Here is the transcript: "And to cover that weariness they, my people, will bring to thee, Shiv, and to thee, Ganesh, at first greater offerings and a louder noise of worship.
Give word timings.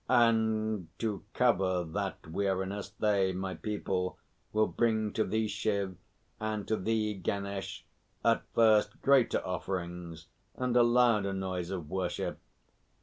"And 0.09 0.87
to 0.97 1.23
cover 1.35 1.83
that 1.83 2.25
weariness 2.25 2.89
they, 2.89 3.33
my 3.33 3.53
people, 3.53 4.17
will 4.51 4.65
bring 4.65 5.13
to 5.13 5.23
thee, 5.23 5.47
Shiv, 5.47 5.95
and 6.39 6.67
to 6.67 6.75
thee, 6.75 7.13
Ganesh, 7.13 7.85
at 8.25 8.41
first 8.55 8.99
greater 9.03 9.45
offerings 9.45 10.25
and 10.55 10.75
a 10.75 10.81
louder 10.81 11.33
noise 11.33 11.69
of 11.69 11.87
worship. 11.87 12.39